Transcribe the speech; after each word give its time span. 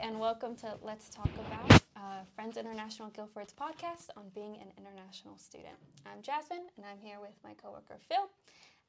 and 0.00 0.18
welcome 0.18 0.54
to 0.56 0.74
Let's 0.82 1.08
Talk 1.08 1.28
About 1.46 1.82
uh, 1.96 2.00
Friends 2.34 2.56
International 2.56 3.08
Guildford's 3.10 3.52
podcast 3.52 4.08
on 4.16 4.24
being 4.34 4.56
an 4.56 4.68
international 4.78 5.36
student. 5.36 5.74
I'm 6.06 6.22
Jasmine, 6.22 6.62
and 6.76 6.86
I'm 6.86 6.98
here 6.98 7.18
with 7.20 7.34
my 7.44 7.52
coworker 7.54 7.96
Phil, 8.08 8.28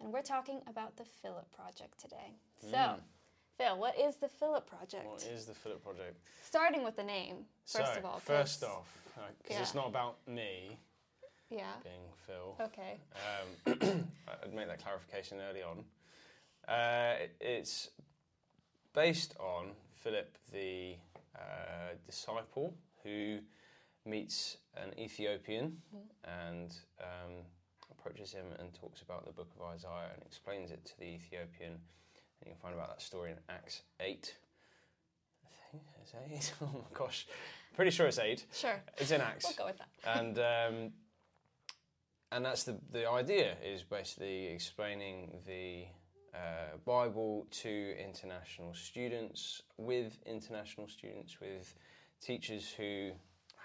and 0.02 0.12
we're 0.12 0.22
talking 0.22 0.62
about 0.68 0.96
the 0.98 1.06
Philip 1.22 1.52
Project 1.52 2.00
today. 2.00 2.34
So, 2.60 2.78
Mm. 2.78 3.00
Phil, 3.58 3.78
what 3.78 3.98
is 4.00 4.16
the 4.18 4.28
Philip 4.30 4.66
Project? 4.68 5.06
What 5.06 5.24
is 5.24 5.46
the 5.46 5.54
Philip 5.54 5.84
Project? 5.84 6.18
Starting 6.44 6.84
with 6.84 6.96
the 6.96 7.04
name, 7.04 7.46
first 7.66 7.94
so, 7.94 8.00
of 8.00 8.06
all. 8.06 8.20
first 8.20 8.64
off, 8.64 9.08
because 9.44 9.62
it's 9.62 9.76
not 9.76 9.88
about 9.88 10.18
me 10.28 10.78
Yeah. 11.50 11.74
being 11.84 12.02
Phil. 12.26 12.56
Okay. 12.60 12.98
Um, 13.68 14.10
I'd 14.44 14.54
make 14.54 14.68
that 14.68 14.82
clarification 14.82 15.40
early 15.42 15.62
on. 15.62 15.86
Uh, 16.68 17.16
it- 17.20 17.36
it's 17.42 17.90
based 18.94 19.36
on 19.40 19.72
Philip, 19.96 20.38
the 20.52 20.96
uh, 21.36 21.96
disciple 22.06 22.74
who 23.04 23.40
meets 24.06 24.58
an 24.76 24.98
Ethiopian 25.00 25.78
and 26.24 26.74
um, 27.00 27.32
approaches 27.92 28.34
him 28.34 28.46
and 28.60 28.74
talks 28.74 29.02
about 29.02 29.26
the 29.26 29.32
book 29.32 29.50
of 29.60 29.66
Isaiah 29.74 30.10
and 30.14 30.24
explains 30.26 30.72
it 30.72 30.84
to 30.86 30.98
the 31.00 31.06
Ethiopian. 31.06 31.72
And 31.74 32.48
you 32.48 32.52
can 32.54 32.62
find 32.62 32.74
about 32.74 32.90
that 32.90 33.02
story 33.02 33.32
in 33.32 33.38
Acts 33.50 33.84
8. 34.00 34.36
I 35.46 35.72
think 35.72 35.84
it's 36.02 36.52
8. 36.52 36.54
oh 36.64 36.70
my 36.74 36.98
gosh. 36.98 37.28
Pretty 37.76 37.92
sure 37.92 38.08
it's 38.08 38.20
8. 38.20 38.46
Sure. 38.54 38.82
It's 38.98 39.12
in 39.12 39.22
Acts 39.22 39.46
We'll 39.46 39.56
go 39.56 39.66
with 39.68 39.78
that. 39.78 40.18
and 40.20 40.40
um, 40.40 40.92
and 42.32 42.44
that's 42.46 42.64
the 42.64 42.78
the 42.92 43.10
idea 43.10 43.56
is 43.64 43.84
basically 43.84 44.48
explaining 44.48 45.38
the 45.46 45.86
uh, 46.34 46.78
Bible 46.86 47.48
to 47.52 47.96
international 47.98 48.74
students 48.74 49.64
with 49.78 50.20
international 50.26 50.88
students 50.88 51.40
with 51.42 51.76
teachers 52.22 52.72
who 52.72 53.12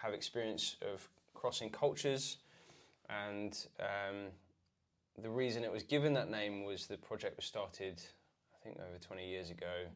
have 0.02 0.14
experience 0.14 0.76
of 0.92 1.08
crossing 1.34 1.70
cultures. 1.70 2.38
And 3.08 3.56
um, 3.78 4.26
the 5.18 5.30
reason 5.30 5.64
it 5.64 5.72
was 5.72 5.82
given 5.82 6.12
that 6.14 6.30
name 6.30 6.64
was 6.64 6.86
the 6.86 6.96
project 6.96 7.36
was 7.36 7.46
started 7.46 8.02
I 8.54 8.64
think 8.64 8.78
over 8.80 8.98
20 8.98 9.28
years 9.28 9.50
ago 9.50 9.86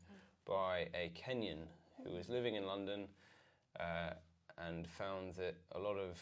by 0.47 0.89
a 0.95 1.11
Kenyan 1.15 1.67
who 2.05 2.15
was 2.15 2.29
living 2.29 2.55
in 2.55 2.67
London 2.67 3.09
uh, 3.79 4.11
and 4.59 4.87
found 4.87 5.35
that 5.35 5.55
a 5.73 5.79
lot 5.79 5.97
of 5.97 6.19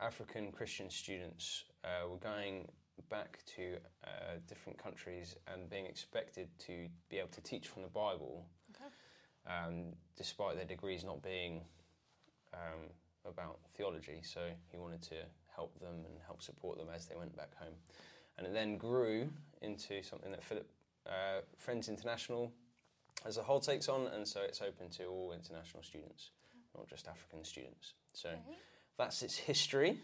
African 0.00 0.50
Christian 0.50 0.90
students 0.90 1.64
uh, 1.84 2.08
were 2.08 2.16
going 2.16 2.68
back 3.10 3.38
to 3.56 3.76
uh, 4.04 4.38
different 4.48 4.78
countries 4.78 5.36
and 5.52 5.68
being 5.68 5.86
expected 5.86 6.48
to 6.66 6.88
be 7.08 7.18
able 7.18 7.28
to 7.28 7.40
teach 7.40 7.68
from 7.68 7.82
the 7.82 7.88
Bible, 7.88 8.46
Okay. 8.74 8.90
um, 9.46 9.92
despite 10.16 10.56
their 10.56 10.64
degrees 10.64 11.04
not 11.04 11.22
being 11.22 11.62
um, 12.52 12.90
about 13.24 13.58
theology. 13.76 14.20
So 14.22 14.40
he 14.70 14.78
wanted 14.78 15.02
to 15.02 15.16
help 15.54 15.78
them 15.80 16.04
and 16.06 16.18
help 16.26 16.42
support 16.42 16.78
them 16.78 16.88
as 16.94 17.06
they 17.06 17.14
went 17.16 17.36
back 17.36 17.54
home. 17.56 17.74
And 18.36 18.46
it 18.46 18.52
then 18.52 18.76
grew 18.76 19.28
into 19.62 20.02
something 20.02 20.30
that 20.30 20.42
Philip 20.42 20.68
uh, 21.06 21.40
Friends 21.58 21.88
International 21.88 22.52
as 23.24 23.36
a 23.36 23.42
whole 23.42 23.60
takes 23.60 23.88
on, 23.88 24.08
and 24.08 24.26
so 24.26 24.40
it's 24.40 24.60
open 24.60 24.90
to 24.90 25.06
all 25.06 25.32
international 25.32 25.82
students, 25.82 26.30
not 26.76 26.88
just 26.88 27.06
African 27.08 27.44
students. 27.44 27.94
So 28.12 28.30
Great. 28.44 28.58
that's 28.98 29.22
its 29.22 29.36
history 29.36 30.00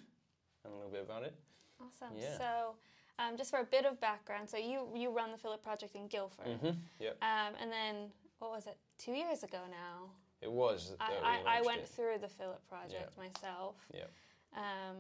and 0.65 0.73
a 0.73 0.77
little 0.77 0.91
bit 0.91 1.03
about 1.03 1.25
it. 1.25 1.35
Awesome. 1.81 2.17
Yeah. 2.19 2.37
So, 2.39 2.75
um, 3.19 3.37
just 3.37 3.51
for 3.51 3.61
a 3.61 3.65
bit 3.65 3.85
of 3.85 4.01
background, 4.01 4.49
so 4.49 4.57
you 4.57 4.87
you 4.95 5.11
run 5.11 5.31
the 5.33 5.39
Philip 5.39 5.63
Project 5.63 5.95
in 5.95 6.07
Guildford, 6.09 6.47
Mm-hmm. 6.47 6.71
Yep, 7.01 7.17
um, 7.23 7.55
and 7.61 7.71
then 7.73 7.95
what 8.39 8.51
was 8.51 8.67
it? 8.67 8.77
Two 8.99 9.13
years 9.13 9.43
ago 9.43 9.59
now, 9.71 10.11
it 10.43 10.51
was. 10.51 10.95
I, 11.01 11.13
I, 11.47 11.59
I 11.59 11.63
went 11.63 11.81
it. 11.83 11.89
through 11.89 12.19
the 12.21 12.29
Philip 12.29 12.67
Project 12.69 13.17
myself. 13.19 13.77
Yep. 13.95 14.11
Um, 14.57 14.97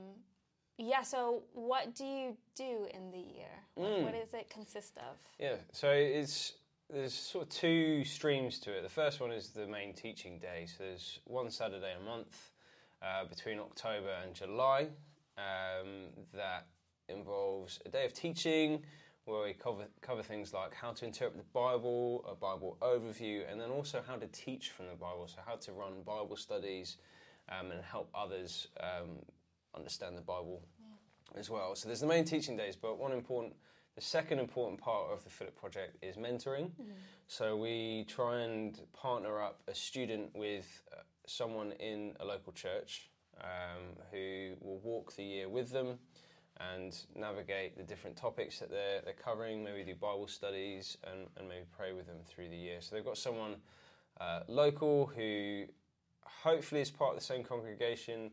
yeah. 0.78 1.02
So, 1.02 1.42
what 1.52 1.94
do 1.94 2.04
you 2.04 2.36
do 2.54 2.86
in 2.94 3.10
the 3.10 3.18
year? 3.18 3.54
What, 3.74 3.90
Mm. 3.90 4.02
what 4.04 4.12
does 4.14 4.34
it 4.34 4.48
consist 4.50 4.96
of? 4.98 5.16
Yeah, 5.38 5.56
so 5.72 5.90
it's 5.90 6.54
there's 6.92 7.14
sort 7.14 7.44
of 7.44 7.50
two 7.50 8.04
streams 8.04 8.58
to 8.60 8.76
it. 8.76 8.82
The 8.82 8.88
first 8.88 9.20
one 9.20 9.30
is 9.30 9.50
the 9.50 9.66
main 9.66 9.94
teaching 9.94 10.38
day. 10.38 10.66
So 10.66 10.84
there's 10.84 11.20
one 11.24 11.50
Saturday 11.50 11.94
a 12.00 12.04
month 12.04 12.50
uh, 13.00 13.24
between 13.26 13.58
October 13.60 14.10
and 14.24 14.34
July 14.34 14.88
um, 15.40 16.08
that 16.34 16.66
involves 17.08 17.80
a 17.86 17.88
day 17.88 18.04
of 18.04 18.12
teaching 18.12 18.82
where 19.24 19.44
we 19.44 19.52
cover 19.52 19.84
cover 20.00 20.22
things 20.22 20.52
like 20.52 20.74
how 20.74 20.92
to 20.92 21.04
interpret 21.04 21.38
the 21.38 21.50
Bible, 21.52 22.24
a 22.28 22.34
Bible 22.34 22.76
overview, 22.80 23.50
and 23.50 23.60
then 23.60 23.70
also 23.70 24.02
how 24.06 24.16
to 24.16 24.26
teach 24.28 24.70
from 24.70 24.86
the 24.86 24.94
Bible. 24.94 25.26
So 25.28 25.40
how 25.46 25.56
to 25.56 25.72
run 25.72 26.02
Bible 26.04 26.36
studies 26.36 26.96
um, 27.48 27.70
and 27.70 27.82
help 27.82 28.10
others 28.14 28.68
um, 28.80 29.18
understand 29.74 30.16
the 30.16 30.22
Bible 30.22 30.62
as 31.36 31.48
well. 31.48 31.74
So 31.76 31.88
there's 31.88 32.00
the 32.00 32.06
main 32.06 32.24
teaching 32.24 32.56
days, 32.56 32.76
but 32.76 32.98
one 32.98 33.12
important 33.12 33.54
the 33.96 34.00
second 34.00 34.38
important 34.38 34.80
part 34.80 35.10
of 35.12 35.24
the 35.24 35.30
Philip 35.30 35.56
Project 35.56 35.96
is 36.02 36.16
mentoring. 36.16 36.70
So 37.26 37.56
we 37.56 38.04
try 38.08 38.40
and 38.40 38.80
partner 38.92 39.40
up 39.42 39.62
a 39.68 39.74
student 39.74 40.30
with 40.34 40.82
uh, 40.92 41.02
someone 41.26 41.72
in 41.72 42.14
a 42.20 42.24
local 42.24 42.52
church 42.52 43.10
um, 43.40 43.89
walk 44.82 45.14
the 45.16 45.24
year 45.24 45.48
with 45.48 45.70
them 45.70 45.98
and 46.74 46.96
navigate 47.16 47.76
the 47.76 47.82
different 47.82 48.16
topics 48.16 48.58
that 48.58 48.70
they're, 48.70 49.00
they're 49.02 49.14
covering, 49.14 49.64
maybe 49.64 49.82
do 49.82 49.94
Bible 49.94 50.28
studies 50.28 50.98
and, 51.10 51.26
and 51.36 51.48
maybe 51.48 51.64
pray 51.76 51.92
with 51.92 52.06
them 52.06 52.18
through 52.26 52.48
the 52.48 52.56
year. 52.56 52.80
So 52.80 52.94
they've 52.94 53.04
got 53.04 53.16
someone 53.16 53.56
uh, 54.20 54.40
local 54.46 55.06
who 55.06 55.64
hopefully 56.24 56.80
is 56.80 56.90
part 56.90 57.14
of 57.14 57.19
the 57.19 57.24
same 57.24 57.42
congregation 57.42 58.30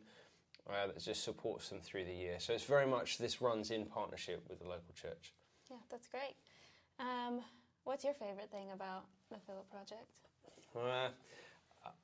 uh, 0.69 0.87
that 0.87 0.99
just 0.99 1.23
supports 1.23 1.69
them 1.69 1.79
through 1.79 2.03
the 2.03 2.13
year. 2.13 2.35
So 2.39 2.53
it's 2.53 2.65
very 2.65 2.85
much 2.85 3.17
this 3.17 3.41
runs 3.41 3.71
in 3.71 3.85
partnership 3.85 4.43
with 4.49 4.59
the 4.59 4.65
local 4.65 4.93
church. 4.93 5.33
Yeah, 5.69 5.77
that's 5.89 6.07
great. 6.07 6.35
Um, 6.99 7.41
what's 7.85 8.03
your 8.03 8.13
favorite 8.13 8.51
thing 8.51 8.71
about 8.73 9.05
the 9.29 9.37
Philip 9.45 9.69
Project? 9.71 10.07
Uh, 10.75 11.09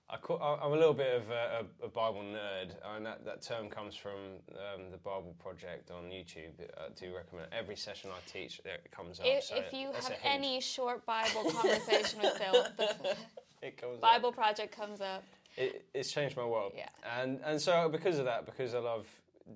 I, 0.10 0.58
I'm 0.62 0.72
a 0.72 0.76
little 0.76 0.94
bit 0.94 1.16
of 1.16 1.30
a, 1.30 1.66
a, 1.82 1.86
a 1.86 1.90
Bible 1.90 2.24
nerd, 2.24 2.76
and 2.96 3.06
that, 3.06 3.26
that 3.26 3.42
term 3.42 3.68
comes 3.68 3.96
from 3.96 4.12
um, 4.52 4.92
the 4.92 4.98
Bible 4.98 5.36
Project 5.42 5.90
on 5.90 6.04
YouTube. 6.04 6.52
I 6.78 6.90
do 7.00 7.16
recommend 7.16 7.48
it. 7.52 7.58
every 7.58 7.76
session 7.76 8.12
I 8.14 8.20
teach 8.32 8.60
it 8.64 8.92
comes 8.92 9.20
up. 9.20 9.26
If, 9.28 9.46
so 9.46 9.56
if 9.56 9.74
you 9.74 9.92
have 9.92 10.14
any 10.24 10.62
short 10.62 11.06
Bible 11.06 11.50
conversation 11.52 12.20
with 12.22 12.34
Phil, 12.34 12.66
the 12.78 13.16
it 13.64 13.78
comes 13.78 13.96
up. 13.96 14.02
Bible 14.02 14.32
Project 14.32 14.76
comes 14.76 15.02
up. 15.02 15.24
It, 15.58 15.86
it's 15.94 16.12
changed 16.12 16.38
my 16.38 16.46
world. 16.46 16.74
Yeah. 16.76 16.90
And 17.20 17.40
and 17.46 17.60
so 17.60 17.90
because 17.90 18.20
of 18.20 18.26
that, 18.26 18.46
because 18.46 18.76
I 18.76 18.80
love 18.80 19.08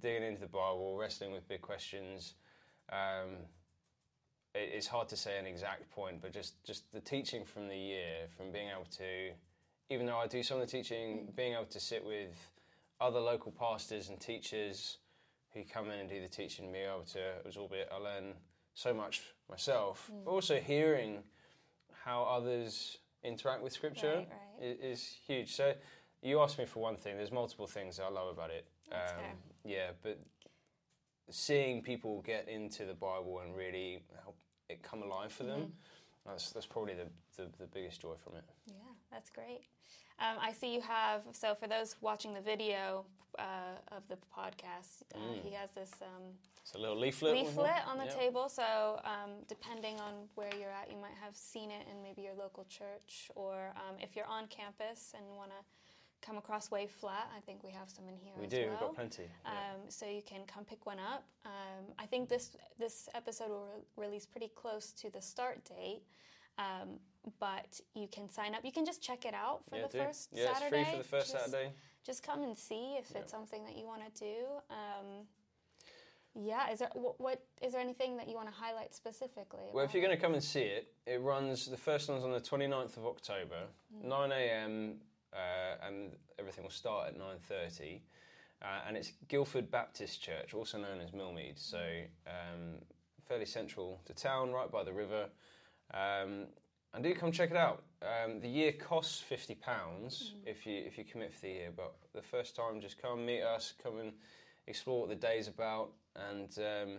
digging 0.01 0.23
into 0.23 0.41
the 0.41 0.47
Bible, 0.47 0.97
wrestling 0.97 1.31
with 1.33 1.47
big 1.47 1.61
questions, 1.61 2.33
um, 2.91 3.35
it, 4.56 4.72
it's 4.73 4.88
hard 4.88 5.09
to 5.09 5.17
say 5.17 5.38
an 5.38 5.45
exact 5.45 5.89
point, 5.91 6.22
but 6.22 6.33
just 6.33 6.63
just 6.63 6.91
the 6.91 7.00
teaching 7.00 7.45
from 7.45 7.67
the 7.67 7.77
year, 7.77 8.27
from 8.35 8.51
being 8.51 8.69
able 8.69 8.85
to, 8.97 9.31
even 9.89 10.05
though 10.05 10.17
I 10.17 10.27
do 10.27 10.43
some 10.43 10.59
of 10.59 10.65
the 10.65 10.71
teaching, 10.71 11.31
being 11.35 11.53
able 11.53 11.65
to 11.65 11.79
sit 11.79 12.03
with 12.05 12.35
other 12.99 13.19
local 13.19 13.51
pastors 13.51 14.09
and 14.09 14.19
teachers 14.19 14.97
who 15.53 15.63
come 15.63 15.89
in 15.89 15.99
and 15.99 16.09
do 16.09 16.21
the 16.21 16.27
teaching, 16.27 16.71
being 16.71 16.85
able 16.87 17.03
to 17.13 17.19
absorb 17.45 17.71
it, 17.73 17.89
I 17.93 17.97
learn 17.97 18.33
so 18.73 18.93
much 18.93 19.21
myself. 19.49 20.11
But 20.25 20.31
also 20.31 20.59
hearing 20.59 21.23
how 22.03 22.23
others 22.23 22.97
interact 23.23 23.61
with 23.63 23.73
Scripture 23.73 24.15
Right, 24.17 24.29
right. 24.59 24.77
i- 24.81 24.85
is 24.85 25.03
huge. 25.25 25.53
So 25.55 25.73
you 26.21 26.39
asked 26.41 26.57
me 26.57 26.65
for 26.65 26.79
one 26.79 26.95
thing. 26.97 27.17
There's 27.17 27.31
multiple 27.31 27.67
things 27.67 27.99
I 27.99 28.09
love 28.09 28.27
about 28.29 28.51
it. 28.51 28.67
Um, 28.91 29.37
Yeah, 29.63 29.91
but 30.01 30.19
seeing 31.29 31.81
people 31.81 32.21
get 32.21 32.47
into 32.47 32.85
the 32.85 32.93
Bible 32.93 33.39
and 33.39 33.55
really 33.55 34.03
help 34.23 34.37
it 34.69 34.81
come 34.83 35.01
alive 35.03 35.31
for 35.31 35.43
them, 35.43 35.59
Mm-hmm. 35.61 36.29
that's 36.29 36.51
that's 36.51 36.65
probably 36.65 36.93
the, 36.93 37.07
the, 37.35 37.49
the 37.59 37.67
biggest 37.67 38.01
joy 38.01 38.15
from 38.23 38.35
it. 38.37 38.43
Yeah, 38.67 38.75
that's 39.12 39.29
great. 39.29 39.62
Um, 40.19 40.38
I 40.41 40.51
see 40.51 40.73
you 40.73 40.81
have, 40.81 41.22
so 41.31 41.54
for 41.56 41.68
those 41.68 41.95
watching 42.01 42.33
the 42.33 42.42
video 42.42 43.06
uh, 43.38 43.77
of 43.95 44.07
the 44.07 44.18
podcast, 44.36 45.04
uh, 45.13 45.18
Mm. 45.19 45.44
he 45.44 45.51
has 45.54 45.69
this 45.71 45.92
um, 46.01 46.24
It's 46.63 46.74
a 46.74 46.80
little 46.80 46.98
leaflet. 46.98 47.33
leaflet 47.36 47.86
on 47.86 47.98
the 48.00 48.06
Yeah. 48.06 48.15
table. 48.15 48.50
So, 48.50 49.00
um, 49.04 49.44
depending 49.48 50.00
on 50.01 50.27
where 50.36 50.54
you're 50.56 50.71
at, 50.71 50.89
you 50.89 50.98
might 50.98 51.13
have 51.21 51.36
seen 51.36 51.69
it 51.69 51.88
in 51.88 52.01
maybe 52.01 52.24
your 52.24 52.33
local 52.33 52.65
church, 52.65 53.30
or 53.36 53.74
um, 53.75 53.95
if 54.00 54.15
you're 54.15 54.25
on 54.25 54.48
campus 54.48 55.13
and 55.15 55.24
want 55.36 55.51
to 55.51 55.57
come 56.19 56.38
across 56.38 56.71
Wave 56.71 56.89
Flat, 56.89 57.30
I 57.38 57.42
think 57.42 57.63
we 57.63 57.71
have 57.71 57.89
some 57.92 58.07
in 58.07 58.18
here 58.18 58.33
We 58.39 58.45
as 58.45 58.51
do. 58.51 58.62
well. 58.62 58.69
We've 58.71 58.80
got 58.80 58.95
plenty. 58.95 59.30
yeah. 59.45 59.51
Um, 59.75 59.89
so 59.92 60.07
you 60.07 60.24
can 60.24 60.44
come 60.48 60.65
pick 60.65 60.86
one 60.88 61.00
up. 61.00 61.24
Um, 61.45 61.94
I 62.00 62.07
think 62.07 62.27
this 62.27 62.57
this 62.80 63.07
episode 63.13 63.50
will 63.50 63.68
re- 63.68 64.06
release 64.07 64.25
pretty 64.25 64.48
close 64.56 64.92
to 64.94 65.12
the 65.12 65.21
start 65.21 65.63
date, 65.63 66.01
um, 66.57 67.00
but 67.39 67.79
you 67.94 68.07
can 68.07 68.29
sign 68.29 68.53
up. 68.56 68.63
You 68.63 68.71
can 68.71 68.85
just 68.85 69.01
check 69.01 69.25
it 69.25 69.33
out 69.33 69.62
for 69.69 69.77
yeah, 69.77 69.83
the 69.83 69.97
do. 69.97 70.03
first 70.03 70.29
yeah, 70.33 70.53
Saturday. 70.53 70.81
it's 70.81 70.89
free 70.89 70.91
for 70.91 71.03
the 71.03 71.03
first 71.09 71.31
Just- 71.31 71.45
Saturday. 71.45 71.71
Just 72.06 72.24
come 72.24 72.41
and 72.44 72.57
see 72.57 72.95
if 72.97 73.12
Yeah. 73.12 73.19
it's 73.21 73.31
something 73.31 73.65
that 73.65 73.75
you 73.77 73.85
want 73.85 74.01
to 74.15 74.19
do. 74.24 74.45
Um, 74.69 75.27
yeah, 76.33 76.71
is 76.71 76.79
there 76.79 76.89
what, 76.94 77.19
what 77.19 77.41
is 77.62 77.74
there 77.74 77.81
anything 77.81 78.15
that 78.18 78.29
you 78.29 78.35
want 78.35 78.47
to 78.47 78.53
highlight 78.53 78.94
specifically? 78.94 79.65
Well, 79.74 79.83
if 79.83 79.94
you're 79.94 80.03
going 80.03 80.15
to 80.15 80.21
come 80.21 80.33
and 80.33 80.44
see 80.44 80.62
it, 80.62 80.94
it 81.06 81.19
runs, 81.21 81.65
the 81.65 81.75
first 81.75 82.07
one's 82.09 82.24
on 82.24 82.31
the 82.31 82.39
29th 82.39 82.95
of 82.97 83.06
October, 83.07 83.63
Mm. 83.94 84.06
9 84.06 84.31
a.m. 84.31 85.01
Uh, 85.33 85.85
and 85.85 86.15
everything 86.39 86.63
will 86.63 86.71
start 86.71 87.09
at 87.09 87.18
nine 87.18 87.38
thirty. 87.39 88.01
Uh, 88.62 88.79
and 88.88 88.95
it's 88.97 89.12
Guildford 89.27 89.69
Baptist 89.69 90.21
Church, 90.21 90.53
also 90.53 90.77
known 90.79 91.00
as 91.01 91.12
Millmead, 91.12 91.59
so 91.59 91.77
um, 92.25 92.79
fairly 93.27 93.45
central 93.45 94.00
to 94.06 94.13
town, 94.13 94.51
right 94.51 94.71
by 94.71 94.83
the 94.83 94.94
river. 94.94 95.27
Um, 95.94 96.47
and 96.94 97.04
do 97.04 97.13
come 97.13 97.31
check 97.31 97.51
it 97.51 97.57
out. 97.57 97.84
Um, 98.01 98.39
the 98.39 98.48
year 98.48 98.72
costs 98.72 99.19
fifty 99.19 99.56
pounds 99.56 100.34
mm. 100.36 100.50
if 100.50 100.66
you 100.66 100.84
if 100.86 100.98
you 100.98 101.04
commit 101.04 101.34
for 101.34 101.42
the 101.42 101.50
year, 101.50 101.69
but 101.75 101.94
the 102.13 102.22
first 102.22 102.56
time, 102.56 102.80
just 102.80 103.01
come 103.01 103.25
meet 103.25 103.42
us, 103.42 103.74
come 103.81 104.00
and 104.00 104.13
explore 104.68 105.01
what 105.01 105.10
the 105.10 105.16
day's 105.16 105.48
about, 105.48 105.92
and 106.16 106.50
um, 106.60 106.98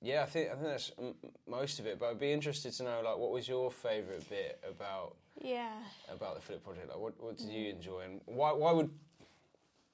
yeah, 0.00 0.22
I 0.22 0.26
think 0.26 0.48
I 0.48 0.54
think 0.54 0.64
that's 0.64 0.92
m- 0.98 1.14
most 1.46 1.78
of 1.78 1.86
it. 1.86 1.98
But 1.98 2.10
I'd 2.10 2.20
be 2.20 2.32
interested 2.32 2.72
to 2.74 2.84
know, 2.84 3.02
like, 3.04 3.18
what 3.18 3.30
was 3.30 3.46
your 3.46 3.70
favourite 3.70 4.28
bit 4.30 4.62
about 4.68 5.16
yeah 5.40 5.72
about 6.10 6.36
the 6.36 6.40
Philip 6.40 6.64
project? 6.64 6.88
Like, 6.88 6.98
what 6.98 7.22
what 7.22 7.36
did 7.36 7.48
mm. 7.48 7.52
you 7.52 7.68
enjoy, 7.70 8.00
and 8.00 8.20
why 8.24 8.52
why 8.52 8.72
would 8.72 8.90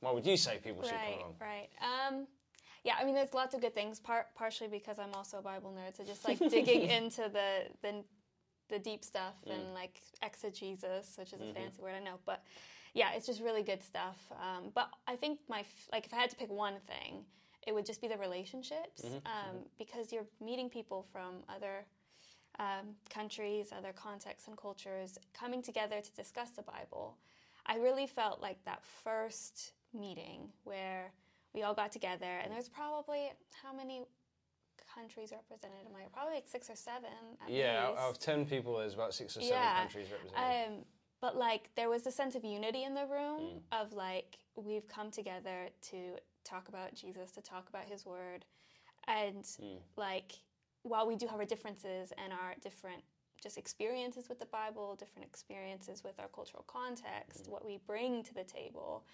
why 0.01 0.13
would 0.13 0.27
you 0.27 0.37
say 0.37 0.59
people 0.63 0.85
should 0.85 0.93
come 0.93 1.19
along? 1.21 1.35
Right. 1.41 1.69
Um, 1.81 2.27
yeah, 2.85 2.95
I 3.01 3.05
mean, 3.05 3.17
there's 3.17 3.35
lots 3.35 3.55
of 3.55 3.61
good 3.61 3.75
things. 3.75 3.99
Part 3.99 4.27
partially 4.37 4.69
because 4.69 5.01
I'm 5.01 5.13
also 5.15 5.39
a 5.39 5.43
Bible 5.43 5.75
nerd, 5.77 5.97
so 5.97 6.05
just 6.05 6.27
like 6.27 6.39
digging 6.39 6.83
into 6.91 7.29
the 7.33 7.65
the 7.83 8.05
the 8.69 8.79
deep 8.79 9.05
stuff 9.05 9.35
mm. 9.47 9.55
and 9.55 9.75
like 9.75 10.01
exegesis, 10.23 11.15
which 11.19 11.33
is 11.33 11.41
mm-hmm. 11.41 11.51
a 11.51 11.55
fancy 11.55 11.83
word 11.83 11.95
I 11.95 12.05
know, 12.05 12.19
but 12.25 12.43
yeah, 12.95 13.11
it's 13.15 13.27
just 13.27 13.43
really 13.43 13.63
good 13.63 13.83
stuff. 13.83 14.17
Um, 14.33 14.71
but 14.75 14.89
I 15.07 15.17
think 15.17 15.39
my 15.49 15.65
like 15.93 16.07
if 16.07 16.15
I 16.15 16.17
had 16.17 16.31
to 16.31 16.37
pick 16.37 16.51
one 16.51 16.75
thing, 16.87 17.25
it 17.67 17.75
would 17.75 17.85
just 17.85 18.01
be 18.01 18.09
the 18.09 18.17
relationships 18.17 19.03
mm-hmm. 19.03 19.17
Um, 19.17 19.23
mm-hmm. 19.23 19.59
because 19.79 20.13
you're 20.13 20.27
meeting 20.41 20.71
people 20.71 21.07
from 21.13 21.43
other 21.49 21.85
um, 22.59 22.95
countries, 23.11 23.69
other 23.77 23.93
contexts 23.93 24.49
and 24.49 24.57
cultures, 24.57 25.19
coming 25.39 25.63
together 25.63 26.01
to 26.01 26.13
discuss 26.13 26.51
the 26.51 26.63
Bible. 26.63 27.17
I 27.67 27.77
really 27.77 28.07
felt 28.07 28.41
like 28.41 28.65
that 28.65 28.83
first 29.05 29.73
meeting 29.93 30.49
where 30.65 31.13
we 31.53 31.63
all 31.65 31.75
got 31.75 31.93
together, 31.93 32.41
and 32.43 32.53
there's 32.53 32.69
probably 32.69 33.31
how 33.63 33.75
many 33.75 34.03
countries 34.97 35.31
represented 35.33 35.87
am 35.87 35.95
I? 35.95 36.09
Probably 36.13 36.35
like 36.35 36.49
six 36.49 36.71
or 36.71 36.77
seven. 36.77 37.11
yeah, 37.49 37.89
least. 37.89 38.01
out 38.01 38.11
of 38.11 38.19
ten 38.19 38.47
people, 38.47 38.79
there's 38.79 38.95
about 38.95 39.15
six 39.15 39.37
or 39.37 39.41
seven 39.41 39.57
yeah. 39.57 39.81
countries 39.81 40.07
represented. 40.11 40.73
Um, 40.73 40.85
but 41.21 41.37
like 41.37 41.71
there 41.77 41.89
was 41.89 42.07
a 42.07 42.11
sense 42.11 42.35
of 42.35 42.45
unity 42.45 42.85
in 42.85 42.95
the 42.95 43.07
room 43.07 43.41
mm. 43.41 43.61
of 43.73 43.93
like 43.93 44.39
we've 44.57 44.87
come 44.89 45.11
together 45.11 45.69
to 45.91 45.97
talk 46.45 46.69
about 46.69 46.95
Jesus, 46.95 47.31
to 47.33 47.43
talk 47.43 47.69
about 47.69 47.85
His 47.85 48.07
Word, 48.07 48.45
and 49.07 49.43
mm. 49.45 49.79
like 49.97 50.33
while 50.83 51.07
we 51.07 51.17
do 51.17 51.27
have 51.27 51.39
our 51.39 51.45
differences 51.45 52.13
and 52.23 52.33
our 52.33 52.55
different 52.63 53.03
just 53.43 53.59
experiences 53.59 54.29
with 54.29 54.39
the 54.39 54.47
Bible, 54.47 54.95
different 54.95 55.27
experiences 55.27 56.03
with 56.03 56.19
our 56.19 56.29
cultural 56.29 56.65
context, 56.67 57.45
mm. 57.45 57.51
what 57.51 57.65
we 57.65 57.79
bring 57.87 58.23
to 58.23 58.35
the 58.35 58.45
table, 58.45 59.05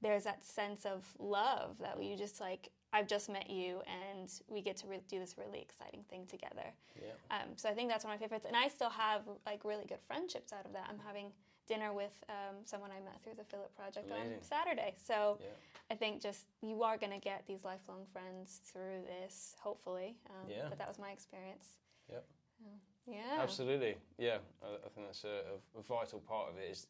there's 0.00 0.24
that 0.24 0.44
sense 0.44 0.84
of 0.84 1.04
love 1.18 1.78
that 1.80 1.98
we 1.98 2.14
just 2.16 2.40
like 2.40 2.70
I've 2.92 3.06
just 3.06 3.28
met 3.28 3.50
you 3.50 3.82
and 3.86 4.30
we 4.48 4.62
get 4.62 4.76
to 4.78 4.86
re- 4.86 5.02
do 5.08 5.18
this 5.18 5.36
really 5.36 5.60
exciting 5.60 6.04
thing 6.08 6.26
together. 6.26 6.72
Yeah. 6.96 7.12
Um, 7.30 7.48
so 7.56 7.68
I 7.68 7.74
think 7.74 7.90
that's 7.90 8.04
one 8.04 8.14
of 8.14 8.20
my 8.20 8.24
favorites, 8.24 8.46
and 8.46 8.56
I 8.56 8.68
still 8.68 8.90
have 8.90 9.22
like 9.44 9.64
really 9.64 9.84
good 9.86 10.00
friendships 10.06 10.52
out 10.52 10.64
of 10.64 10.72
that. 10.72 10.86
I'm 10.88 10.98
having 11.06 11.32
dinner 11.68 11.92
with 11.92 12.12
um, 12.30 12.56
someone 12.64 12.90
I 12.90 13.04
met 13.04 13.22
through 13.22 13.34
the 13.36 13.44
Philip 13.44 13.74
Project 13.76 14.06
Amazing. 14.10 14.36
on 14.36 14.42
Saturday. 14.42 14.94
So 14.96 15.38
yeah. 15.40 15.48
I 15.90 15.94
think 15.94 16.22
just 16.22 16.46
you 16.62 16.82
are 16.82 16.96
going 16.96 17.12
to 17.12 17.18
get 17.18 17.44
these 17.46 17.62
lifelong 17.62 18.06
friends 18.12 18.60
through 18.64 19.04
this, 19.06 19.54
hopefully. 19.60 20.16
Um, 20.30 20.48
yeah. 20.48 20.66
But 20.68 20.78
that 20.78 20.88
was 20.88 20.98
my 20.98 21.10
experience. 21.10 21.76
Yep. 22.10 22.24
Yeah. 23.06 23.38
Absolutely. 23.40 23.96
Yeah. 24.18 24.38
I, 24.62 24.66
I 24.66 24.88
think 24.94 25.06
that's 25.06 25.24
a, 25.24 25.58
a, 25.78 25.82
vital 25.82 26.20
part 26.20 26.50
of 26.50 26.58
it 26.58 26.70
is 26.70 26.86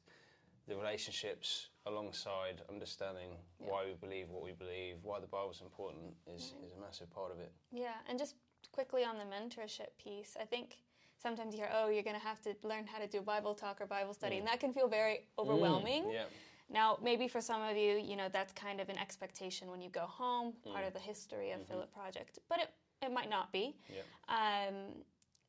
the 0.68 0.76
relationships 0.76 1.68
alongside 1.86 2.62
understanding 2.68 3.30
yeah. 3.58 3.70
why 3.70 3.84
we 3.86 3.94
believe 3.94 4.28
what 4.28 4.42
we 4.42 4.52
believe, 4.52 4.96
why 5.02 5.18
the 5.18 5.26
Bible's 5.26 5.62
important 5.62 6.14
is, 6.26 6.54
is 6.64 6.72
a 6.76 6.80
massive 6.80 7.10
part 7.10 7.32
of 7.32 7.38
it. 7.38 7.52
Yeah, 7.72 7.94
and 8.08 8.18
just 8.18 8.34
quickly 8.72 9.04
on 9.04 9.16
the 9.16 9.24
mentorship 9.24 9.88
piece, 10.02 10.36
I 10.40 10.44
think 10.44 10.76
sometimes 11.20 11.54
you 11.54 11.60
hear, 11.60 11.70
oh, 11.74 11.88
you're 11.88 12.02
going 12.02 12.16
to 12.18 12.22
have 12.22 12.40
to 12.42 12.54
learn 12.62 12.86
how 12.86 12.98
to 12.98 13.06
do 13.06 13.20
Bible 13.22 13.54
talk 13.54 13.80
or 13.80 13.86
Bible 13.86 14.12
study, 14.14 14.36
mm. 14.36 14.40
and 14.40 14.48
that 14.48 14.60
can 14.60 14.72
feel 14.72 14.88
very 14.88 15.26
overwhelming. 15.38 16.04
Mm, 16.04 16.12
yeah. 16.12 16.24
Now, 16.70 16.98
maybe 17.02 17.28
for 17.28 17.40
some 17.40 17.62
of 17.62 17.76
you, 17.78 17.96
you 17.96 18.14
know, 18.14 18.28
that's 18.30 18.52
kind 18.52 18.78
of 18.78 18.90
an 18.90 18.98
expectation 18.98 19.70
when 19.70 19.80
you 19.80 19.88
go 19.88 20.06
home, 20.06 20.52
mm. 20.66 20.72
part 20.72 20.86
of 20.86 20.92
the 20.92 21.00
history 21.00 21.52
of 21.52 21.60
mm-hmm. 21.60 21.72
Philip 21.72 21.94
Project, 21.94 22.38
but 22.50 22.58
it, 22.60 22.70
it 23.02 23.10
might 23.10 23.30
not 23.30 23.50
be. 23.52 23.74
Yeah. 23.88 24.02
Um, 24.28 24.74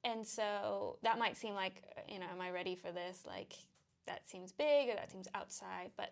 and 0.06 0.26
so 0.26 0.98
that 1.04 1.20
might 1.20 1.36
seem 1.36 1.56
like, 1.56 1.84
you 2.08 2.20
know, 2.20 2.28
am 2.32 2.40
I 2.40 2.52
ready 2.52 2.74
for 2.74 2.94
this? 2.94 3.24
Like, 3.28 3.54
that 4.10 4.30
seems 4.30 4.52
big 4.52 4.90
or 4.90 4.96
that 4.96 5.10
seems 5.10 5.28
outside, 5.34 5.92
but 5.96 6.12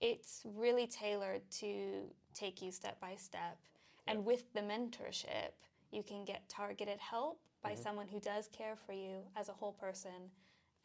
it's 0.00 0.42
really 0.56 0.86
tailored 0.86 1.42
to 1.60 2.02
take 2.34 2.60
you 2.60 2.72
step 2.72 3.00
by 3.00 3.14
step. 3.16 3.58
And 4.06 4.24
with 4.24 4.52
the 4.52 4.60
mentorship, 4.60 5.52
you 5.92 6.02
can 6.02 6.24
get 6.24 6.48
targeted 6.48 6.98
help 6.98 7.38
by 7.62 7.70
mm-hmm. 7.70 7.82
someone 7.82 8.08
who 8.08 8.20
does 8.20 8.48
care 8.48 8.76
for 8.84 8.92
you 8.92 9.18
as 9.36 9.48
a 9.48 9.52
whole 9.52 9.72
person 9.72 10.30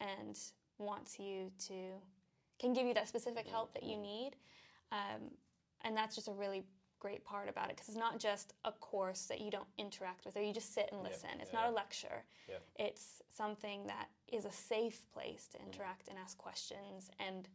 and 0.00 0.38
wants 0.78 1.18
you 1.18 1.50
to, 1.66 1.74
can 2.58 2.72
give 2.72 2.86
you 2.86 2.94
that 2.94 3.08
specific 3.08 3.46
help 3.46 3.74
that 3.74 3.82
you 3.82 3.98
need. 3.98 4.32
Um, 4.92 5.30
and 5.84 5.96
that's 5.96 6.14
just 6.14 6.28
a 6.28 6.32
really 6.32 6.62
great 7.00 7.24
part 7.24 7.48
about 7.48 7.70
it 7.70 7.76
because 7.76 7.88
it's 7.88 7.98
not 7.98 8.20
just 8.20 8.52
a 8.64 8.72
course 8.72 9.22
that 9.22 9.40
you 9.40 9.50
don't 9.50 9.66
interact 9.78 10.24
with 10.24 10.36
or 10.36 10.42
you 10.42 10.52
just 10.52 10.72
sit 10.74 10.88
and 10.92 11.02
listen. 11.02 11.30
It's 11.40 11.50
yeah. 11.52 11.60
not 11.60 11.70
a 11.70 11.72
lecture. 11.72 12.24
Yeah. 12.48 12.56
It's 12.78 13.22
something 13.34 13.86
that 13.86 14.08
is 14.28 14.44
a 14.44 14.52
safe 14.52 15.02
place 15.12 15.48
to 15.52 15.58
mm-hmm. 15.58 15.72
interact 15.72 16.06
mm. 16.06 16.10
and 16.10 16.18
ask 16.18 16.38
questions 16.38 17.10
and 17.18 17.48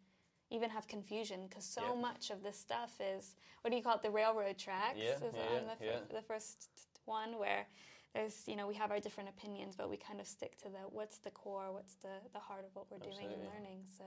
even 0.51 0.69
have 0.69 0.87
confusion 0.87 1.41
because 1.47 1.63
so 1.63 1.81
yeah. 1.95 2.01
much 2.01 2.29
of 2.29 2.43
this 2.43 2.57
stuff 2.57 2.99
is 2.99 3.35
what 3.61 3.71
do 3.71 3.77
you 3.77 3.83
call 3.83 3.95
it 3.95 4.03
the 4.03 4.09
railroad 4.09 4.57
tracks 4.57 4.97
yeah, 4.97 5.11
is 5.11 5.21
yeah, 5.21 5.59
the, 5.79 5.85
yeah. 5.85 5.91
the 6.13 6.21
first 6.21 6.69
one 7.05 7.39
where 7.39 7.65
there's 8.13 8.43
you 8.47 8.55
know 8.55 8.67
we 8.67 8.75
have 8.75 8.91
our 8.91 8.99
different 8.99 9.27
opinions 9.27 9.75
but 9.75 9.89
we 9.89 9.97
kind 9.97 10.19
of 10.19 10.27
stick 10.27 10.57
to 10.57 10.65
the 10.65 10.79
what's 10.89 11.17
the 11.17 11.31
core 11.31 11.71
what's 11.71 11.95
the 11.95 12.13
the 12.33 12.39
heart 12.39 12.63
of 12.63 12.75
what 12.75 12.85
we're 12.91 12.97
absolutely. 12.97 13.23
doing 13.23 13.33
and 13.33 13.49
learning 13.53 13.79
so 13.97 14.03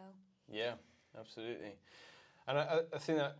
yeah 0.51 0.75
absolutely 1.19 1.75
and 2.47 2.59
I, 2.59 2.81
I 2.95 2.99
think 2.99 3.19
that 3.19 3.37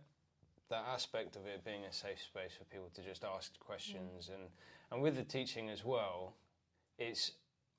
that 0.69 0.85
aspect 0.93 1.35
of 1.35 1.45
it 1.45 1.63
being 1.65 1.83
a 1.85 1.93
safe 1.93 2.21
space 2.21 2.51
for 2.57 2.63
people 2.65 2.89
to 2.93 3.01
just 3.01 3.23
ask 3.23 3.57
questions 3.59 4.29
mm. 4.29 4.35
and 4.35 4.43
and 4.91 5.01
with 5.01 5.15
the 5.15 5.23
teaching 5.23 5.69
as 5.69 5.83
well 5.83 6.35
it's 6.97 7.31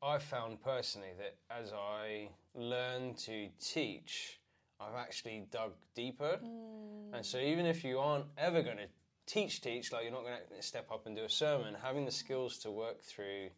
I 0.03 0.19
found 0.19 0.63
personally 0.63 1.13
that 1.19 1.37
as 1.55 1.73
I 1.73 2.31
learn 2.55 3.15
to 3.27 3.49
teach 3.61 4.41
I've 4.81 4.95
actually 4.95 5.45
dug 5.51 5.73
deeper. 5.95 6.39
Mm. 6.43 7.15
And 7.15 7.27
so 7.27 7.39
even 7.39 7.67
if 7.67 7.85
you 7.85 7.99
aren't 7.99 8.27
ever 8.39 8.63
going 8.63 8.79
to 8.79 8.89
teach, 9.27 9.61
teach, 9.61 9.93
like 9.93 10.05
you're 10.05 10.13
not 10.13 10.23
going 10.23 10.39
to 10.57 10.63
step 10.63 10.91
up 10.91 11.07
and 11.07 11.15
do 11.15 11.25
a 11.25 11.29
sermon, 11.29 11.77
having 11.81 12.07
the 12.07 12.11
skills 12.11 12.59
to 12.59 12.71
work 12.71 13.03
through, 13.03 13.51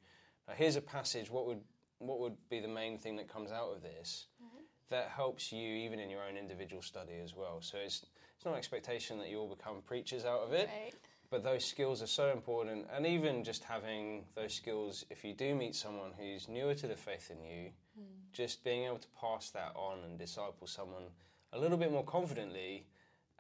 uh, 0.49 0.53
here's 0.57 0.77
a 0.77 0.81
passage, 0.81 1.31
what 1.31 1.47
would, 1.47 1.61
what 1.99 2.19
would 2.19 2.37
be 2.51 2.59
the 2.61 2.69
main 2.69 2.99
thing 2.99 3.17
that 3.17 3.29
comes 3.29 3.53
out 3.53 3.73
of 3.73 3.83
this? 3.83 4.27
Mm-hmm. 4.43 4.63
That 4.91 5.09
helps 5.15 5.53
you 5.53 5.63
even 5.63 6.01
in 6.01 6.11
your 6.11 6.23
own 6.29 6.37
individual 6.37 6.83
study 6.83 7.15
as 7.23 7.35
well. 7.37 7.61
So 7.61 7.79
it's, 7.79 8.05
it's 8.43 8.47
not 8.47 8.55
an 8.55 8.59
expectation 8.59 9.19
that 9.21 9.31
you 9.31 9.39
all 9.39 9.47
become 9.47 9.77
preachers 9.87 10.25
out 10.25 10.41
of 10.41 10.53
it. 10.53 10.69
Right. 10.69 10.93
But 11.31 11.45
those 11.45 11.65
skills 11.65 12.03
are 12.03 12.09
so 12.09 12.33
important, 12.33 12.89
and 12.93 13.07
even 13.07 13.45
just 13.45 13.63
having 13.63 14.25
those 14.35 14.57
skills, 14.57 15.05
if 15.11 15.23
you 15.25 15.33
do 15.33 15.55
meet 15.55 15.77
someone 15.77 16.11
who's 16.19 16.49
newer 16.49 16.75
to 16.75 16.89
the 16.89 16.97
faith 16.97 17.29
than 17.29 17.39
you, 17.45 17.71
mm. 17.97 18.03
just 18.33 18.65
being 18.65 18.85
able 18.85 18.99
to 18.99 19.07
pass 19.19 19.51
that 19.51 19.73
on 19.77 19.99
and 20.05 20.19
disciple 20.19 20.67
someone 20.67 21.05
a 21.53 21.59
little 21.59 21.79
bit 21.79 21.93
more 21.93 22.03
confidently, 22.03 22.85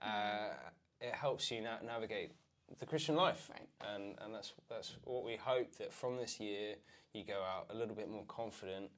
uh, 0.01 0.07
mm. 0.07 0.53
it 1.01 1.15
helps 1.15 1.51
you 1.51 1.61
na- 1.61 1.83
navigate 1.85 2.31
the 2.79 2.87
Christian 2.87 3.17
life. 3.17 3.51
Right. 3.51 3.93
And, 3.93 4.15
and 4.25 4.33
that's, 4.33 4.53
that's 4.71 4.97
what 5.03 5.25
we 5.25 5.35
hope 5.35 5.77
that 5.79 5.93
from 5.93 6.17
this 6.17 6.39
year 6.39 6.77
you 7.13 7.25
go 7.25 7.43
out 7.43 7.67
a 7.71 7.77
little 7.77 7.97
bit 7.97 8.09
more 8.09 8.25
confident. 8.29 8.89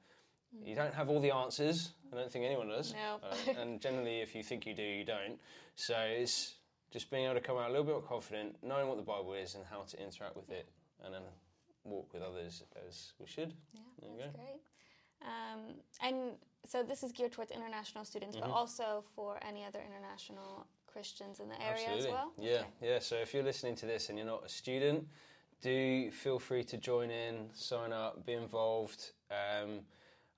You 0.62 0.74
don't 0.74 0.94
have 0.94 1.08
all 1.08 1.20
the 1.20 1.30
answers. 1.30 1.90
I 2.12 2.16
don't 2.16 2.30
think 2.30 2.44
anyone 2.44 2.68
does. 2.68 2.92
No. 2.92 3.20
uh, 3.22 3.60
and 3.60 3.80
generally, 3.80 4.20
if 4.20 4.34
you 4.34 4.42
think 4.42 4.66
you 4.66 4.74
do, 4.74 4.82
you 4.82 5.04
don't. 5.04 5.38
So 5.76 5.96
it's 5.98 6.54
just 6.92 7.10
being 7.10 7.24
able 7.24 7.34
to 7.34 7.40
come 7.40 7.56
out 7.56 7.68
a 7.68 7.72
little 7.72 7.84
bit 7.84 7.92
more 7.92 8.02
confident, 8.02 8.56
knowing 8.62 8.88
what 8.88 8.96
the 8.96 9.02
Bible 9.02 9.34
is 9.34 9.54
and 9.56 9.64
how 9.68 9.82
to 9.82 10.02
interact 10.02 10.36
with 10.36 10.50
it, 10.50 10.68
and 11.04 11.12
then 11.12 11.22
walk 11.82 12.12
with 12.12 12.22
others 12.22 12.62
as 12.86 13.12
we 13.18 13.26
should. 13.26 13.52
Yeah, 13.74 13.80
that's 14.18 14.36
great. 14.36 14.60
Um, 15.22 15.74
and 16.02 16.32
so 16.66 16.82
this 16.82 17.02
is 17.02 17.12
geared 17.12 17.32
towards 17.32 17.50
international 17.50 18.04
students, 18.04 18.36
mm-hmm. 18.36 18.46
but 18.46 18.54
also 18.54 19.04
for 19.14 19.38
any 19.46 19.64
other 19.64 19.80
international 19.80 20.66
Christians 20.86 21.40
in 21.40 21.48
the 21.48 21.60
area 21.60 21.86
Absolutely. 21.88 22.06
as 22.06 22.12
well. 22.12 22.32
Yeah, 22.38 22.52
okay. 22.52 22.66
yeah. 22.80 22.98
So 23.00 23.16
if 23.16 23.34
you're 23.34 23.42
listening 23.42 23.74
to 23.76 23.86
this 23.86 24.08
and 24.08 24.18
you're 24.18 24.26
not 24.26 24.44
a 24.46 24.48
student, 24.48 25.06
do 25.60 26.10
feel 26.10 26.38
free 26.38 26.62
to 26.64 26.76
join 26.76 27.10
in, 27.10 27.48
sign 27.54 27.92
up, 27.92 28.24
be 28.24 28.34
involved. 28.34 29.12
Um, 29.30 29.80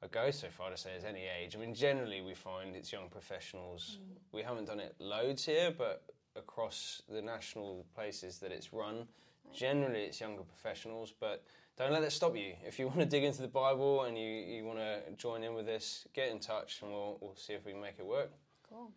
I 0.03 0.09
go 0.09 0.31
so 0.31 0.49
far 0.49 0.71
to 0.71 0.77
say 0.77 0.91
as 0.97 1.05
any 1.05 1.25
age. 1.41 1.57
I 1.57 1.59
mean, 1.59 1.75
generally 1.75 2.21
we 2.21 2.35
find 2.35 2.77
it's 2.77 2.93
young 2.93 3.09
professionals. 3.09 3.99
Mm. 3.99 4.17
We 4.33 4.43
haven't 4.43 4.67
done 4.67 4.81
it 4.81 4.95
loads 4.99 5.45
here, 5.45 5.73
but 5.77 6.03
across 6.37 7.03
the 7.09 7.23
national 7.23 7.87
places 7.95 8.39
that 8.39 8.53
it's 8.53 8.73
run. 8.73 9.07
Generally, 9.55 10.01
it's 10.01 10.21
younger 10.21 10.43
professionals, 10.43 11.15
but 11.19 11.45
don't 11.79 11.93
let 11.93 12.03
that 12.03 12.13
stop 12.13 12.37
you. 12.37 12.55
If 12.67 12.79
you 12.79 12.89
want 12.89 13.01
to 13.01 13.07
dig 13.07 13.25
into 13.25 13.43
the 13.43 13.49
Bible 13.49 14.03
and 14.05 14.19
you, 14.19 14.27
you 14.27 14.65
want 14.65 14.79
to 14.79 15.01
join 15.17 15.43
in 15.43 15.55
with 15.55 15.67
this, 15.67 16.07
get 16.15 16.31
in 16.31 16.41
touch 16.41 16.83
and 16.83 16.91
we'll, 16.91 17.17
we'll 17.21 17.37
see 17.37 17.55
if 17.55 17.65
we 17.65 17.73
can 17.73 17.81
make 17.81 17.99
it 17.99 18.07
work. 18.07 18.31
Cool. 18.69 18.91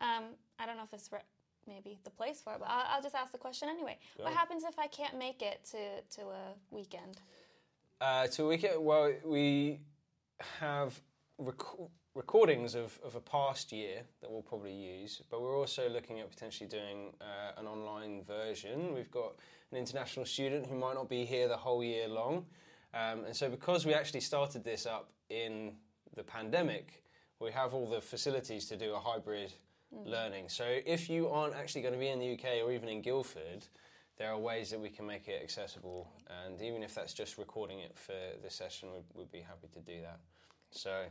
Um, 0.00 0.24
I 0.58 0.66
don't 0.66 0.76
know 0.76 0.84
if 0.84 0.92
it's 0.92 1.10
re- 1.10 1.18
maybe 1.66 1.98
the 2.04 2.10
place 2.10 2.40
for 2.40 2.52
it, 2.52 2.60
but 2.60 2.68
I'll, 2.68 2.96
I'll 2.96 3.02
just 3.02 3.14
ask 3.14 3.32
the 3.32 3.38
question 3.38 3.68
anyway. 3.68 3.98
Go 4.16 4.24
what 4.24 4.32
on. 4.32 4.38
happens 4.38 4.64
if 4.64 4.78
I 4.78 4.86
can't 4.86 5.18
make 5.18 5.42
it 5.42 5.60
to, 5.72 6.20
to 6.20 6.28
a 6.28 6.54
weekend? 6.70 7.18
Uh, 8.00 8.26
to 8.28 8.44
a 8.44 8.48
weekend, 8.48 8.84
well, 8.84 9.12
we 9.24 9.80
have 10.60 11.00
rec- 11.38 11.90
recordings 12.14 12.74
of, 12.74 12.98
of 13.04 13.14
a 13.14 13.20
past 13.20 13.72
year 13.72 14.02
that 14.20 14.30
we'll 14.30 14.42
probably 14.42 14.74
use, 14.74 15.22
but 15.30 15.42
we're 15.42 15.58
also 15.58 15.88
looking 15.88 16.20
at 16.20 16.30
potentially 16.30 16.68
doing 16.68 17.12
uh, 17.20 17.60
an 17.60 17.66
online 17.66 18.22
version. 18.24 18.94
We've 18.94 19.10
got 19.10 19.34
an 19.70 19.78
international 19.78 20.26
student 20.26 20.66
who 20.66 20.76
might 20.76 20.94
not 20.94 21.08
be 21.08 21.24
here 21.24 21.48
the 21.48 21.56
whole 21.56 21.84
year 21.84 22.08
long, 22.08 22.46
um, 22.94 23.24
and 23.24 23.36
so 23.36 23.50
because 23.50 23.84
we 23.84 23.94
actually 23.94 24.20
started 24.20 24.64
this 24.64 24.86
up 24.86 25.10
in 25.28 25.72
the 26.14 26.22
pandemic, 26.22 27.02
we 27.40 27.52
have 27.52 27.74
all 27.74 27.88
the 27.88 28.00
facilities 28.00 28.66
to 28.66 28.76
do 28.76 28.94
a 28.94 28.98
hybrid 28.98 29.52
learning. 29.92 30.48
So 30.48 30.64
if 30.86 31.08
you 31.10 31.28
aren't 31.28 31.54
actually 31.54 31.82
going 31.82 31.94
to 31.94 32.00
be 32.00 32.08
in 32.08 32.18
the 32.18 32.32
UK 32.32 32.64
or 32.64 32.72
even 32.72 32.88
in 32.88 33.02
Guildford, 33.02 33.66
there 34.16 34.32
are 34.32 34.38
ways 34.38 34.70
that 34.70 34.80
we 34.80 34.88
can 34.88 35.06
make 35.06 35.28
it 35.28 35.40
accessible, 35.42 36.10
and 36.44 36.60
even 36.62 36.82
if 36.82 36.94
that's 36.94 37.12
just 37.12 37.36
recording 37.36 37.80
it 37.80 37.96
for 37.98 38.14
the 38.42 38.50
session, 38.50 38.88
we'd, 38.92 39.04
we'd 39.14 39.32
be 39.32 39.40
happy 39.40 39.68
to 39.74 39.80
do 39.80 40.00
that. 40.02 40.20
So, 40.70 41.04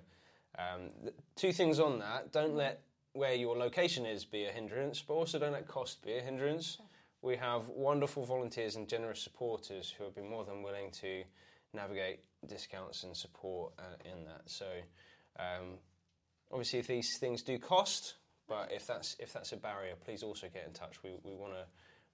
um, 0.58 0.90
th- 1.02 1.14
two 1.36 1.54
things 1.54 1.80
on 1.80 2.00
that: 2.00 2.32
don't 2.32 2.56
let 2.56 2.82
where 3.14 3.34
your 3.34 3.56
location 3.58 4.06
is 4.06 4.26
be 4.26 4.46
a 4.46 4.52
hindrance, 4.52 5.02
but 5.02 5.14
also 5.14 5.40
don't 5.40 5.54
let 5.54 5.68
cost 5.68 6.04
be 6.04 6.18
a 6.18 6.22
hindrance. 6.22 6.80
We 7.22 7.38
have 7.38 7.68
wonderful 7.70 8.26
volunteers 8.26 8.76
and 8.76 8.88
generous 8.88 9.22
supporters 9.22 9.94
who 9.98 10.04
have 10.04 10.16
been 10.16 10.30
more 10.30 10.44
than 10.44 10.62
willing 10.62 10.92
to 11.02 11.24
navigate 11.74 12.20
discounts 12.48 13.04
and 13.04 13.16
support 13.16 13.74
uh, 13.80 13.96
in 14.04 14.26
that. 14.26 14.42
So, 14.46 14.66
um, 15.40 15.78
obviously, 16.52 16.80
if 16.80 16.88
these 16.88 17.18
things 17.20 17.44
do 17.44 17.60
cost, 17.60 18.16
but 18.48 18.72
if 18.72 18.88
that's 18.88 19.16
if 19.20 19.32
that's 19.32 19.52
a 19.52 19.58
barrier, 19.58 19.94
please 20.04 20.24
also 20.24 20.48
get 20.52 20.66
in 20.66 20.74
touch. 20.74 21.04
We 21.04 21.12
we 21.24 21.36
want 21.36 21.54
to 21.54 21.66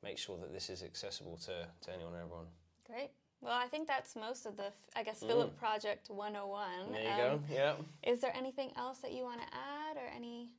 make 0.04 0.18
sure 0.18 0.38
that 0.38 0.52
this 0.54 0.70
is 0.70 0.84
accessible 0.84 1.38
to, 1.46 1.68
to 1.82 1.94
anyone 1.94 2.14
and 2.14 2.24
everyone. 2.24 2.46
Great. 2.88 3.12
Well, 3.42 3.54
I 3.58 3.66
think 3.68 3.88
that's 3.88 4.16
most 4.16 4.46
of 4.46 4.56
the, 4.56 4.72
I 4.96 5.04
guess, 5.04 5.20
Philip 5.22 5.58
Project 5.58 6.10
101. 6.10 6.70
Mm. 6.70 6.92
There 6.92 7.02
you 7.04 7.10
Um, 7.10 7.18
go. 7.40 7.42
Yeah. 7.52 7.74
Is 8.04 8.20
there 8.22 8.36
anything 8.36 8.72
else 8.78 9.00
that 9.00 9.14
you 9.14 9.24
want 9.24 9.42
to 9.42 9.48
add, 9.48 9.98
or 9.98 10.08
any? 10.16 10.50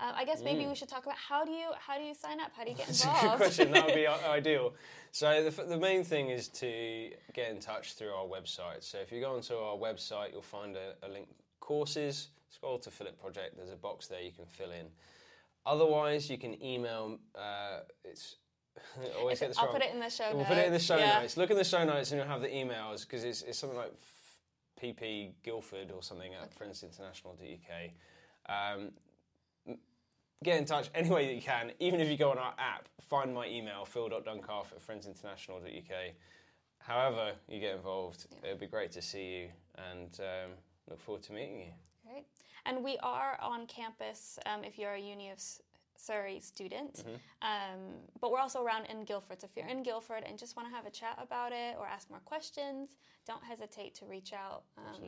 Um, 0.00 0.12
I 0.16 0.24
guess 0.24 0.42
maybe 0.42 0.66
we 0.66 0.74
should 0.74 0.88
talk 0.88 1.04
about 1.04 1.18
how 1.18 1.44
do 1.44 1.52
you 1.52 1.68
how 1.78 1.98
do 1.98 2.04
you 2.04 2.14
sign 2.14 2.40
up? 2.40 2.50
How 2.56 2.64
do 2.64 2.70
you 2.70 2.76
get 2.76 2.88
Mm. 2.88 3.02
That's 3.04 3.04
involved? 3.04 3.24
a 3.24 3.28
good 3.28 3.36
question. 3.38 3.72
That 3.72 3.86
would 3.86 3.94
be 3.94 4.06
ideal. 4.38 4.74
So 5.12 5.44
the, 5.50 5.62
the 5.64 5.76
main 5.76 6.04
thing 6.04 6.30
is 6.30 6.48
to 6.48 7.10
get 7.34 7.50
in 7.50 7.60
touch 7.60 7.92
through 7.94 8.10
our 8.12 8.24
website. 8.24 8.82
So 8.82 8.98
if 8.98 9.12
you 9.12 9.20
go 9.20 9.34
onto 9.36 9.54
our 9.54 9.76
website, 9.76 10.32
you'll 10.32 10.40
find 10.42 10.74
a, 10.76 10.94
a 11.06 11.08
link 11.08 11.28
courses. 11.60 12.28
Scroll 12.48 12.78
to 12.80 12.90
Philip 12.90 13.20
Project. 13.20 13.56
There's 13.58 13.70
a 13.70 13.76
box 13.76 14.06
there 14.08 14.22
you 14.22 14.32
can 14.32 14.46
fill 14.46 14.70
in. 14.72 14.86
Otherwise, 15.66 16.28
you 16.30 16.38
can 16.38 16.60
email. 16.62 17.18
Uh, 17.34 17.80
it's 18.04 18.36
always 19.18 19.40
get 19.40 19.48
this 19.48 19.58
I'll 19.58 19.66
wrong. 19.66 19.74
put 19.74 19.82
it 19.82 19.92
in 19.92 20.00
the 20.00 20.10
show 20.10 20.28
We'll 20.30 20.38
notes. 20.38 20.48
put 20.48 20.58
it 20.58 20.66
in 20.66 20.72
the 20.72 20.78
show 20.78 20.96
yeah. 20.98 21.20
notes. 21.20 21.36
Look 21.36 21.50
in 21.50 21.56
the 21.56 21.64
show 21.64 21.84
notes 21.84 22.10
and 22.10 22.20
you'll 22.20 22.28
have 22.28 22.40
the 22.40 22.48
emails 22.48 23.02
because 23.02 23.24
it's, 23.24 23.42
it's 23.42 23.58
something 23.58 23.78
like 23.78 23.92
pp 24.82 25.30
guildford 25.44 25.92
or 25.94 26.02
something 26.02 26.32
at 26.34 26.56
friendsinternational.uk. 26.58 27.90
Um, 28.48 28.90
m- 29.68 29.78
get 30.42 30.58
in 30.58 30.64
touch 30.64 30.90
any 30.94 31.08
way 31.10 31.26
that 31.26 31.34
you 31.34 31.42
can. 31.42 31.72
Even 31.80 32.00
if 32.00 32.08
you 32.08 32.16
go 32.16 32.30
on 32.30 32.38
our 32.38 32.54
app, 32.58 32.88
find 33.00 33.32
my 33.34 33.46
email, 33.46 33.84
phil.duncalf 33.84 34.66
at 34.72 34.86
friendsinternational.uk. 34.86 36.14
However 36.78 37.32
you 37.48 37.60
get 37.60 37.76
involved, 37.76 38.26
it 38.42 38.48
would 38.48 38.58
be 38.60 38.66
great 38.66 38.90
to 38.92 39.02
see 39.02 39.24
you 39.36 39.48
and 39.76 40.18
um, 40.20 40.50
look 40.90 41.00
forward 41.00 41.22
to 41.24 41.32
meeting 41.32 41.60
you. 41.60 41.72
Great. 42.10 42.24
And 42.66 42.82
we 42.84 42.98
are 43.02 43.38
on 43.40 43.66
campus 43.66 44.38
um, 44.46 44.64
if 44.64 44.78
you're 44.78 44.94
a 44.94 45.00
Uni 45.00 45.30
of 45.30 45.38
Surrey 45.96 46.40
student. 46.40 46.94
Mm-hmm. 46.94 47.14
Um, 47.42 47.80
but 48.20 48.30
we're 48.30 48.40
also 48.40 48.62
around 48.62 48.86
in 48.86 49.04
Guildford. 49.04 49.40
So 49.40 49.46
if 49.50 49.56
you're 49.56 49.70
in 49.70 49.82
Guildford 49.82 50.24
and 50.26 50.38
just 50.38 50.56
want 50.56 50.68
to 50.68 50.74
have 50.74 50.86
a 50.86 50.90
chat 50.90 51.18
about 51.20 51.52
it 51.52 51.76
or 51.78 51.86
ask 51.86 52.10
more 52.10 52.20
questions, 52.24 52.96
don't 53.26 53.42
hesitate 53.44 53.94
to 53.96 54.06
reach 54.06 54.32
out 54.32 54.64
um, 54.78 55.02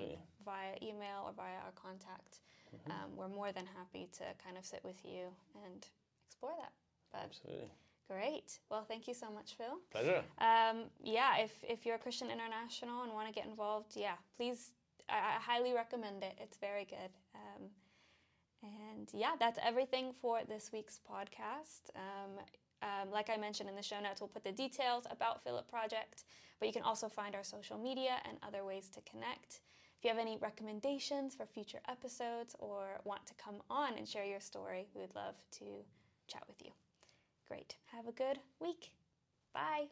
via 0.45 0.75
email 0.83 1.25
or 1.27 1.33
via 1.37 1.57
our 1.65 1.73
contact. 1.75 2.41
Mm-hmm. 2.75 2.91
Um, 2.91 3.17
we're 3.17 3.29
more 3.29 3.53
than 3.53 3.67
happy 3.77 4.09
to 4.19 4.25
kind 4.45 4.57
of 4.57 4.65
sit 4.65 4.81
with 4.85 5.05
you 5.05 5.27
and 5.65 5.87
explore 6.27 6.53
that. 6.59 6.73
But 7.13 7.23
Absolutely. 7.25 7.71
great. 8.09 8.59
Well, 8.71 8.85
thank 8.87 9.07
you 9.09 9.15
so 9.15 9.31
much, 9.31 9.55
Phil. 9.57 9.79
Pleasure. 9.91 10.23
Um, 10.39 10.85
yeah, 11.03 11.39
if, 11.39 11.53
if 11.63 11.87
you're 11.87 11.97
a 11.97 11.99
Christian 11.99 12.31
International 12.31 13.03
and 13.03 13.13
want 13.13 13.29
to 13.29 13.35
get 13.35 13.47
involved, 13.47 13.93
yeah, 13.97 14.15
please, 14.37 14.73
I, 15.09 15.17
I 15.17 15.41
highly 15.41 15.73
recommend 15.73 16.23
it. 16.23 16.35
It's 16.41 16.57
very 16.59 16.85
good. 16.85 17.11
And 18.65 19.09
yeah, 19.13 19.33
that's 19.39 19.59
everything 19.63 20.13
for 20.21 20.41
this 20.49 20.71
week's 20.73 21.01
podcast. 21.11 21.91
Um, 21.95 22.39
um, 22.83 23.11
like 23.11 23.31
I 23.31 23.37
mentioned 23.37 23.69
in 23.69 23.77
the 23.77 23.83
show 23.83 24.01
notes, 24.01 24.21
we'll 24.21 24.29
put 24.29 24.45
the 24.45 24.53
details 24.53 25.05
about 25.11 25.43
Philip 25.45 25.69
Project, 25.69 26.25
but 26.59 26.67
you 26.67 26.73
can 26.73 26.83
also 26.83 27.09
find 27.09 27.35
our 27.35 27.45
social 27.45 27.79
media 27.79 28.17
and 28.29 28.39
other 28.47 28.65
ways 28.65 28.89
to 28.91 29.01
connect. 29.03 29.61
If 29.99 30.05
you 30.05 30.11
have 30.11 30.19
any 30.19 30.37
recommendations 30.39 31.35
for 31.35 31.47
future 31.47 31.81
episodes 31.89 32.57
or 32.59 33.01
want 33.05 33.27
to 33.27 33.35
come 33.35 33.63
on 33.71 33.95
and 33.97 34.07
share 34.09 34.25
your 34.25 34.41
story, 34.41 34.87
we 34.95 35.01
would 35.03 35.15
love 35.15 35.37
to 35.59 35.65
chat 36.27 36.45
with 36.47 36.63
you. 36.63 36.71
Great. 37.49 37.77
Have 37.93 38.09
a 38.09 38.13
good 38.13 38.39
week. 38.61 38.93
Bye. 39.53 39.87